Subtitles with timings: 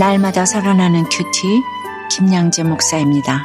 [0.00, 1.60] 날마다 살아나는 QT
[2.10, 3.44] 김양재 목사입니다.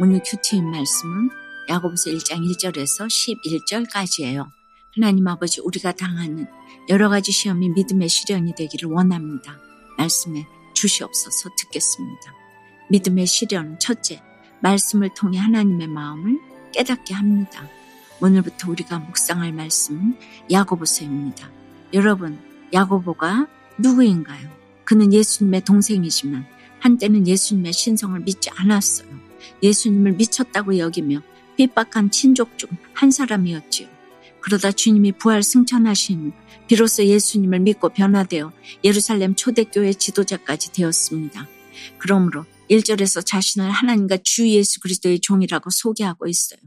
[0.00, 1.30] 오늘 큐티인 말씀은
[1.68, 4.50] 야고보서 1장 1절에서 11절까지예요.
[4.96, 6.48] 하나님 아버지 우리가 당하는
[6.88, 9.56] 여러 가지 시험이 믿음의 시련이 되기를 원합니다.
[9.98, 10.44] 말씀해
[10.74, 12.34] 주시옵소서 듣겠습니다.
[12.90, 14.20] 믿음의 시련은 첫째,
[14.62, 16.40] 말씀을 통해 하나님의 마음을
[16.72, 17.68] 깨닫게 합니다.
[18.20, 20.18] 오늘부터 우리가 묵상할 말씀은
[20.50, 21.48] 야고보서입니다.
[21.94, 23.48] 여러분, 야고보가
[23.78, 24.48] 누구인가요?
[24.84, 26.46] 그는 예수님의 동생이지만
[26.80, 29.08] 한때는 예수님의 신성을 믿지 않았어요.
[29.62, 31.22] 예수님을 미쳤다고 여기며
[31.56, 33.88] 핍박한 친족 중 한 사람이었지요.
[34.40, 36.32] 그러다 주님이 부활 승천하신 후
[36.66, 38.52] 비로소 예수님을 믿고 변화되어
[38.84, 41.46] 예루살렘 초대교회 지도자까지 되었습니다.
[41.98, 46.58] 그러므로 1절에서 자신을 하나님과 주 예수 그리스도의 종이라고 소개하고 있어요.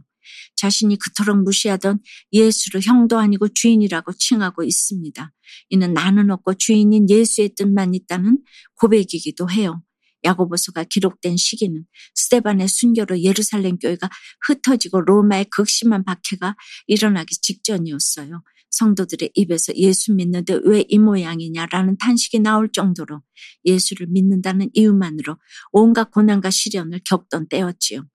[0.56, 2.00] 자신이 그토록 무시하던
[2.34, 5.32] 예수를 형도 아니고 주인이라고 칭하고 있습니다.
[5.70, 8.40] 이는 나는 없고 주인인 예수의 뜻만 있다는
[8.76, 9.82] 고백이기도 해요.
[10.24, 14.10] 야고보서가 기록된 시기는 스테반의 순교로 예루살렘 교회가
[14.48, 16.56] 흩어지고 로마의 극심한 박해가
[16.88, 18.42] 일어나기 직전이었어요.
[18.72, 23.22] 성도들의 입에서 예수 믿는데 왜 이 모양이냐라는 탄식이 나올 정도로
[23.66, 25.38] 예수를 믿는다는 이유만으로
[25.72, 28.06] 온갖 고난과 시련을 겪던 때였지요.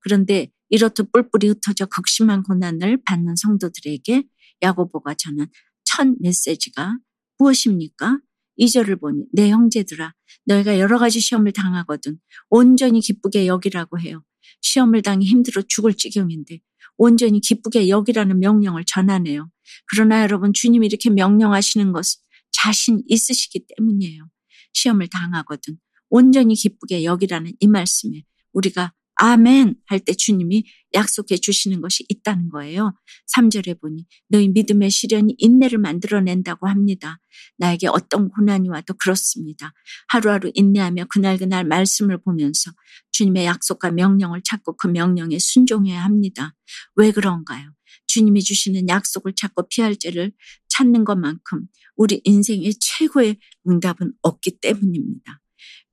[0.00, 4.24] 그런데 이렇듯 뿔뿔이 흩어져 극심한 고난을 받는 성도들에게
[4.60, 5.46] 야고보가 전한
[5.84, 6.98] 첫 메시지가
[7.38, 8.18] 무엇입니까?
[8.58, 10.12] 2절을 보니 내 형제들아
[10.46, 12.18] 너희가 여러 가지 시험을 당하거든
[12.50, 14.24] 온전히 기쁘게 여기라고 해요.
[14.62, 16.58] 시험을 당해 힘들어 죽을 지경인데
[16.96, 19.48] 온전히 기쁘게 여기라는 명령을 전하네요.
[19.86, 24.28] 그러나 여러분 주님이 이렇게 명령하시는 것은 자신 있으시기 때문이에요.
[24.72, 25.78] 시험을 당하거든
[26.10, 32.94] 온전히 기쁘게 여기라는 이 말씀에 우리가 아멘 할 때 주님이 약속해 주시는 것이 있다는 거예요.
[33.34, 37.18] 3절에 보니 너희 믿음의 시련이 인내를 만들어낸다고 합니다.
[37.58, 39.72] 나에게 어떤 고난이 와도 그렇습니다.
[40.08, 42.70] 하루하루 인내하며 그날그날 말씀을 보면서
[43.12, 46.54] 주님의 약속과 명령을 찾고 그 명령에 순종해야 합니다.
[46.96, 47.70] 왜 그런가요?
[48.06, 50.32] 주님이 주시는 약속을 찾고 피할 죄를
[50.68, 53.38] 찾는 것만큼 우리 인생의 최고의
[53.68, 55.40] 응답은 없기 때문입니다.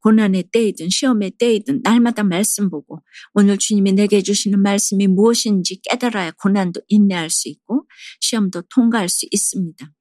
[0.02, 3.02] 고난의 때이든 시험의 때이든 날마다 말씀 보고
[3.34, 7.88] 오늘 주님이 내게 주시는 말씀이 무엇인지 깨달아야 고난도 인내할 수 있고
[8.20, 9.92] 시험도 통과할 수 있습니다.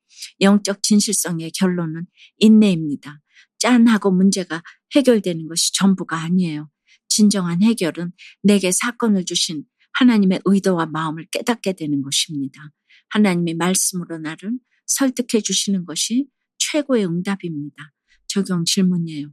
[0.41, 2.07] 영적 진실성의 결론은
[2.39, 3.21] 인내입니다.
[3.59, 4.63] 짠하고 문제가
[4.95, 6.71] 해결되는 것이 전부가 아니에요.
[7.09, 8.13] 진정한 해결은
[8.43, 12.71] 내게 사건을 주신 하나님의 의도와 마음을 깨닫게 되는 것입니다.
[13.11, 14.53] 하나님의 말씀으로 나를
[14.87, 16.27] 설득해 주시는 것이
[16.59, 17.93] 최고의 응답입니다.
[18.27, 19.33] 적용 질문이에요.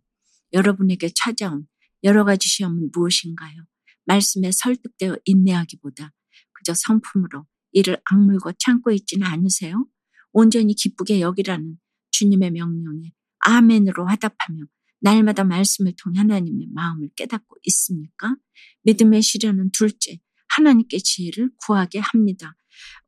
[0.53, 1.67] 여러분에게 찾아온
[2.03, 3.65] 여러 가지 시험은 무엇인가요?
[4.05, 6.13] 말씀에 설득되어 인내하기보다
[6.53, 9.87] 그저 성품으로 이를 악물고 참고 있지는 않으세요?
[10.31, 11.77] 온전히 기쁘게 여기라는
[12.11, 14.63] 주님의 명령에 아멘으로 화답하며
[14.99, 18.35] 날마다 말씀을 통해 하나님의 마음을 깨닫고 있습니까?
[18.83, 20.19] 믿음의 시련은 둘째,
[20.57, 22.55] 하나님께 지혜를 구하게 합니다.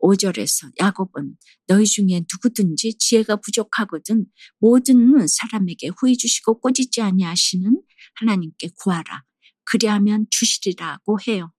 [0.02, 1.36] 5절에서 야곱은
[1.68, 4.26] 너희 중에 누구든지 지혜가 부족하거든
[4.60, 7.82] 모든 사람에게 후히 주시고 꼬지지 아니하시는
[8.16, 9.24] 하나님께 구하라.
[9.66, 11.52] 그리하면 주시리라고 해요.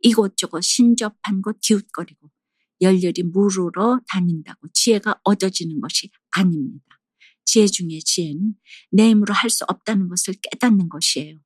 [0.00, 2.30] 이곳저곳 신접한 곳 기웃거리고
[2.80, 6.84] 열렬히 물으러 다닌다고 지혜가 얻어지는 것이 아닙니다.
[7.44, 8.54] 지혜 중에 지혜는
[8.92, 11.38] 내 힘으로 할 수 없다는 것을 깨닫는 것이에요.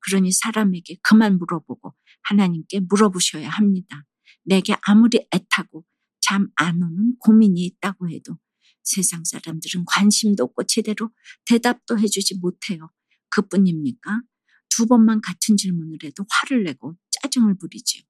[0.00, 4.04] 그러니 사람에게 그만 물어보고 하나님께 물어보셔야 합니다.
[4.44, 5.84] 내게 아무리 애타고
[6.20, 8.38] 잠 안 오는 고민이 있다고 해도
[8.82, 11.10] 세상 사람들은 관심도 없고 제대로
[11.46, 12.88] 대답도 해주지 못해요.
[13.30, 14.22] 그뿐입니까?
[14.68, 18.02] 두 번만 같은 질문을 해도 화를 내고 짜증을 부리지요.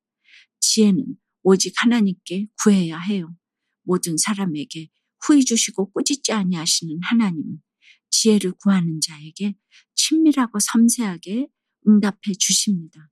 [0.61, 3.34] 지혜는 오직 하나님께 구해야 해요.
[3.83, 4.89] 모든 사람에게
[5.25, 7.61] 후히 주시고 꾸짖지 아니하시는 하나님은
[8.11, 9.55] 지혜를 구하는 자에게
[9.95, 11.48] 친밀하고 섬세하게
[11.86, 13.10] 응답해 주십니다.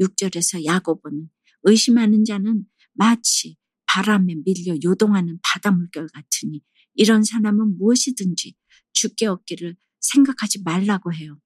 [0.00, 1.28] 6절에서 야고보는
[1.62, 3.56] 의심하는 자는 마치
[3.86, 6.62] 바람에 밀려 요동하는 바다 물결 같으니
[6.94, 8.54] 이런 사람은 무엇이든지
[8.92, 11.38] 죽게 얻기를 생각하지 말라고 해요.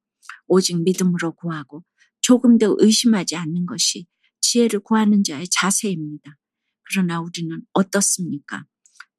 [0.47, 1.85] 오직 믿음으로 구하고
[2.21, 4.07] 조금 더 의심하지 않는 것이
[4.41, 6.37] 지혜를 구하는 자의 자세입니다.
[6.83, 8.67] 그러나 우리는 어떻습니까?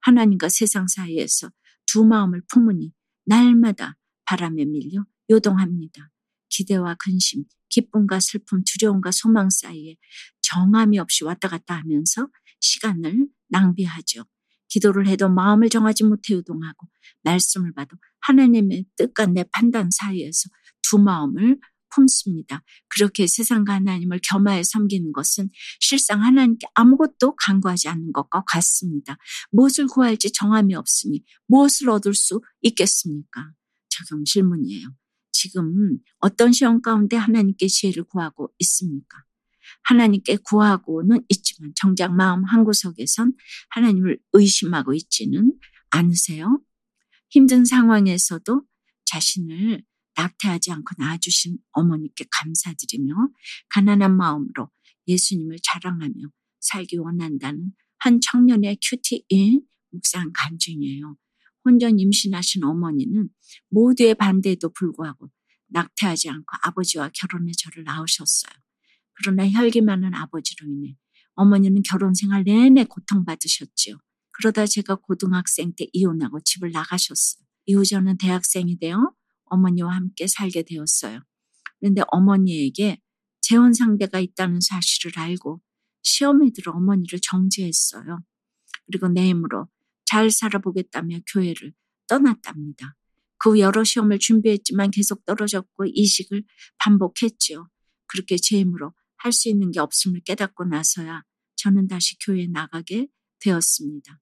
[0.01, 1.50] 하나님과 세상 사이에서
[1.86, 2.94] 두 마음을 품으니
[3.25, 6.12] 날마다 바람에 밀려 요동합니다.
[6.56, 9.98] 기대와 근심, 기쁨과 슬픔, 두려움과 소망 사이에
[10.42, 12.28] 정함이 없이 왔다 갔다 하면서
[12.62, 14.25] 시간을 낭비하죠.
[14.69, 16.88] 기도를 해도 마음을 정하지 못해 요동하고
[17.24, 20.50] 말씀을 봐도 하나님의 뜻과 내 판단 사이에서
[20.81, 21.60] 두 마음을
[21.94, 22.62] 품습니다.
[22.90, 25.50] 그렇게 세상과 하나님을 겸하여 섬기는 것은
[25.80, 29.18] 실상 하나님께 아무것도 간구하지 않는 것과 같습니다.
[29.51, 33.51] 무엇을 구할지 정함이 없으니 무엇을 얻을 수 있겠습니까?
[33.90, 34.90] 적용 질문이에요.
[35.46, 39.24] 지금 어떤 시험 가운데 하나님께 지혜를 구하고 있습니까?
[39.84, 43.34] 하나님께 구하고는 있지만 정작 마음 한구석에선
[43.70, 45.54] 하나님을 의심하고 있지는
[45.92, 46.60] 않으세요?
[47.30, 48.64] 힘든 상황에서도
[49.06, 49.84] 자신을
[50.16, 53.14] 낙태하지 않고 낳아주신 어머니께 감사드리며
[53.70, 54.70] 가난한 마음으로
[55.08, 56.14] 예수님을 자랑하며
[56.62, 59.62] 살기 원한다는 한 청년의 큐티인
[59.92, 61.18] 묵상 간증이에요.
[61.66, 63.30] 혼전 임신하신 어머니는
[63.70, 65.30] 모두의 반대에도 불구하고
[65.75, 68.54] 낙태하지 않고 아버지와 결혼해 저를 낳으셨어요.
[69.13, 70.95] 그러나 혈기 많은 아버지로 인해
[71.36, 73.98] 어머니는 결혼 생활 내내 고통받으셨지요.
[74.31, 77.45] 그러다 제가 고등학생 때 이혼하고 집을 나가셨어요.
[77.66, 79.12] 이후 저는 대학생이 되어
[79.45, 81.19] 어머니와 함께 살게 되었어요.
[81.80, 83.00] 그런데 어머니에게
[83.42, 85.62] 재혼 상대가 있다는 사실을 알고
[86.04, 88.19] 시험에 들어 어머니를 정지했어요.
[88.86, 89.68] 그리고 내 힘으로
[90.06, 91.74] 잘 살아보겠다며 교회를
[92.07, 92.95] 떠났답니다.
[93.38, 96.44] 그 여러 시험을 준비했지만 계속 떨어졌고 이식을
[96.80, 97.70] 반복했지요.
[98.08, 101.24] 그렇게 제 힘으로 할 수 있는 게 없음을 깨닫고 나서야
[101.56, 103.08] 저는 다시 교회에 나가게
[103.40, 104.20] 되었습니다.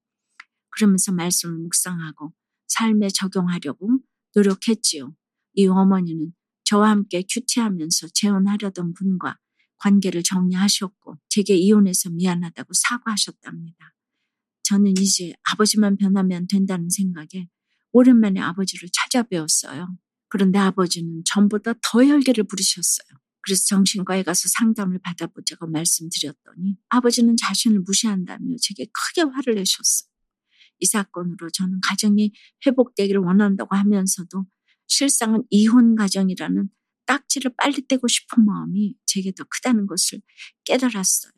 [0.69, 2.33] 그러면서 말씀을 묵상하고
[2.67, 3.99] 삶에 적용하려고
[4.35, 5.13] 노력했지요.
[5.55, 6.33] 이 어머니는
[6.63, 9.37] 저와 함께 큐티하면서 재혼하려던 분과
[9.77, 13.93] 관계를 정리하셨고 제게 이혼해서 미안하다고 사과하셨답니다.
[14.63, 17.49] 저는 이제 아버지만 변하면 된다는 생각에
[17.93, 19.97] 오랜만에 아버지를 찾아뵈었어요.
[20.27, 23.07] 그런데 아버지는 전보다 더 열기를 부리셨어요.
[23.41, 30.09] 그래서 정신과에 가서 상담을 받아보자고 말씀드렸더니 아버지는 자신을 무시한다며 제게 크게 화를 내셨어요.
[30.79, 32.33] 이 사건으로 저는 가정이
[32.65, 34.45] 회복되기를 원한다고 하면서도
[34.87, 36.69] 실상은 이혼 가정이라는
[37.05, 40.21] 딱지를 빨리 떼고 싶은 마음이 제게 더 크다는 것을
[40.65, 41.31] 깨달았어요.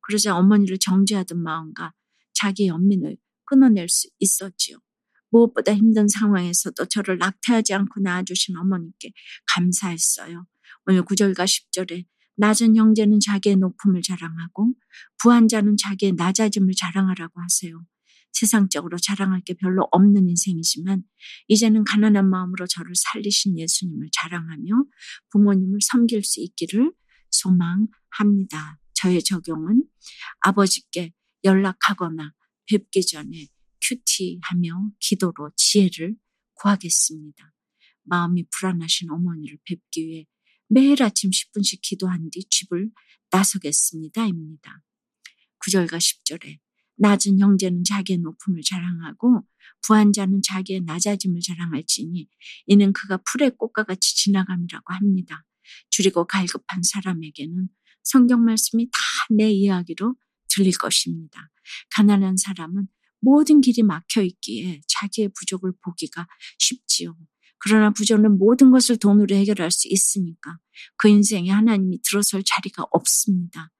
[0.00, 1.94] 그러자 어머니를 정죄하던 마음과
[2.34, 4.78] 자기 연민을 끊어낼 수 있었지요.
[5.30, 9.12] 무엇보다 힘든 상황에서도 저를 낙태하지 않고 낳아주신 어머니께
[9.54, 10.46] 감사했어요.
[10.86, 12.04] 오늘 9절과 10절에
[12.36, 14.72] 낮은 형제는 자기의 높음을 자랑하고
[15.20, 17.84] 부한 자는 자기의 낮아짐을 자랑하라고 하세요.
[18.32, 21.02] 세상적으로 자랑할 게 별로 없는 인생이지만
[21.48, 24.84] 이제는 가난한 마음으로 저를 살리신 예수님을 자랑하며
[25.30, 26.92] 부모님을 섬길 수 있기를
[27.30, 28.78] 소망합니다.
[28.94, 29.84] 저의 적용은
[30.40, 31.12] 아버지께
[31.44, 32.32] 연락하거나
[32.70, 33.48] 뵙기 전에
[33.82, 36.16] 큐티하며 기도로 지혜를
[36.54, 37.52] 구하겠습니다.
[38.04, 40.26] 마음이 불안하신 어머니를 뵙기 위해
[40.68, 42.90] 매일 아침 10분씩 기도한 뒤 집을
[43.30, 44.26] 나서겠습니다.
[44.26, 44.82] 입니다.
[45.66, 46.58] 9절과 10절에
[46.96, 49.46] 낮은 형제는 자기의 높음을 자랑하고
[49.86, 52.28] 부한 자는 자기의 낮아짐을 자랑할지니
[52.66, 55.44] 이는 그가 풀의 꽃과 같이 지나감이라고 합니다.
[55.90, 57.68] 줄이고 갈급한 사람에게는
[58.02, 58.98] 성경 말씀이 다
[59.30, 60.16] 내 이야기로
[60.48, 61.50] 들릴 것입니다.
[61.90, 62.88] 가난한 사람은
[63.20, 66.26] 모든 길이 막혀 있기에 자기의 부족을 보기가
[66.58, 67.16] 쉽지요.
[67.58, 70.58] 그러나 부족은 모든 것을 돈으로 해결할 수 있으니까
[70.96, 73.70] 그 인생에 하나님이 들어설 자리가 없습니다.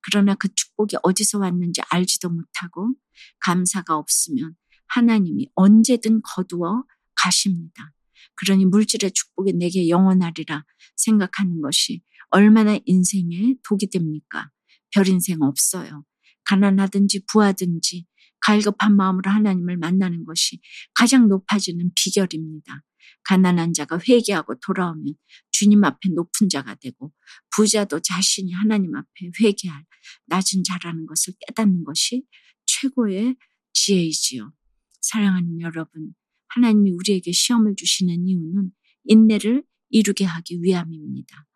[0.00, 2.94] 그러나 그 축복이 어디서 왔는지 알지도 못하고
[3.40, 4.54] 감사가 없으면
[4.88, 6.84] 하나님이 언제든 거두어
[7.14, 7.92] 가십니다.
[8.36, 10.64] 그러니 물질의 축복이 내게 영원하리라
[10.96, 14.50] 생각하는 것이 얼마나 인생에 독이 됩니까?
[14.94, 16.04] 별 인생 없어요.
[16.44, 18.06] 가난하든지 부하든지
[18.40, 20.60] 갈급한 마음으로 하나님을 만나는 것이
[20.94, 22.82] 가장 높아지는 비결입니다.
[23.24, 25.14] 가난한 자가 회개하고 돌아오면
[25.50, 27.12] 주님 앞에 높은 자가 되고
[27.54, 29.84] 부자도 자신이 하나님 앞에 회개할
[30.26, 32.24] 낮은 자라는 것을 깨닫는 것이
[32.66, 33.36] 최고의
[33.72, 34.52] 지혜이지요.
[35.00, 36.14] 사랑하는 여러분,
[36.48, 38.70] 하나님이 우리에게 시험을 주시는 이유는
[39.04, 41.46] 인내를 이루게 하기 위함입니다.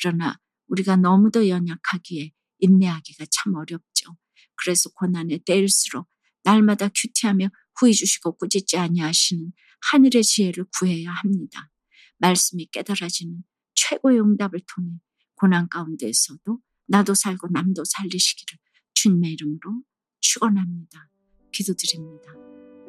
[0.00, 4.16] 그러나 우리가 너무도 연약하기에 인내하기가 참 어렵죠.
[4.56, 6.08] 그래서 고난에 때일수록
[6.48, 9.52] 날마다 큐티하며 후회 주시고 꾸짖지 아니하시는
[9.90, 11.70] 하늘의 지혜를 구해야 합니다.
[12.16, 14.90] 말씀이 깨달아지는 최고의 응답을 통해
[15.34, 18.58] 고난 가운데에서도 나도 살고 남도 살리시기를
[18.94, 19.82] 주님의 이름으로
[20.20, 21.10] 축원합니다.
[21.52, 22.32] 기도드립니다.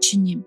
[0.01, 0.43] 주님,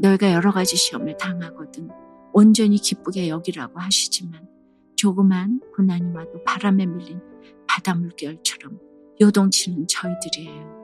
[0.00, 1.88] 너희가 여러 가지 시험을 당하거든
[2.32, 4.48] 온전히 기쁘게 여기라고 하시지만
[4.96, 7.20] 조그만 고난이 와도 바람에 밀린
[7.68, 8.80] 바다 물결처럼
[9.20, 10.77] 요동치는 저희들이에요.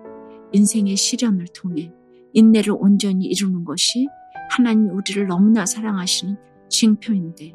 [0.54, 1.92] 인생의 시련을 통해
[2.32, 4.06] 인내를 온전히 이루는 것이
[4.50, 6.36] 하나님 우리를 너무나 사랑하시는
[6.68, 7.52] 징표인데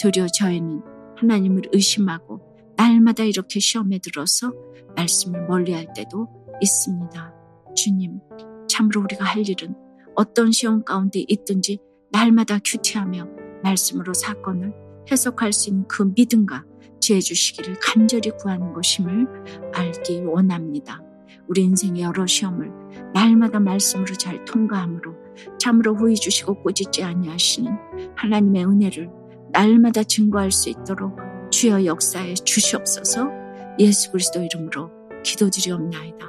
[0.00, 0.80] 도리어 저희는
[1.16, 2.40] 하나님을 의심하고
[2.76, 4.52] 날마다 이렇게 시험에 들어서
[4.94, 6.28] 말씀을 멀리할 때도
[6.60, 7.34] 있습니다.
[7.74, 8.20] 주님,
[8.68, 9.74] 참으로 우리가 할 일은
[10.14, 11.78] 어떤 시험 가운데 있든지
[12.12, 13.28] 날마다 큐티하며
[13.62, 14.72] 말씀으로 사건을
[15.10, 16.64] 해석할 수 있는 그 믿음과
[17.00, 19.26] 지혜 주시기를 간절히 구하는 것임을
[19.74, 21.05] 알기 원합니다.
[21.48, 22.70] 우리 인생의 여러 시험을
[23.14, 25.14] 날마다 말씀으로 잘 통과함으로
[25.58, 27.70] 참으로 후회 주시고 꾸짖지 아니하시는
[28.16, 29.10] 하나님의 은혜를
[29.52, 31.18] 날마다 증거할 수 있도록
[31.50, 33.30] 주여 역사에 주시옵소서
[33.78, 34.90] 예수 그리스도 이름으로
[35.22, 36.26] 기도드리옵나이다.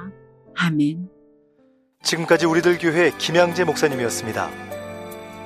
[0.56, 1.08] 아멘.
[2.02, 4.50] 지금까지 우리들 교회 김양재 목사님이었습니다.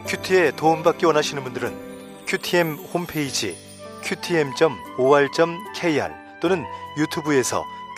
[0.06, 1.72] 큐티에 도움받기 원하시는 분들은
[2.26, 3.56] 큐티엠 홈페이지
[4.02, 4.62] qtm.or.kr
[6.40, 6.64] 또는
[6.98, 7.64] 유튜브에서